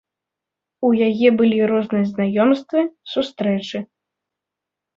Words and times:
У 0.89 0.89
яе 1.07 1.29
былі 1.41 1.59
розныя 1.73 2.09
знаёмствы, 2.13 2.79
сустрэчы. 3.15 3.77